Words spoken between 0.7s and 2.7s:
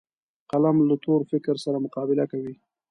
له تور فکر سره مقابل کوي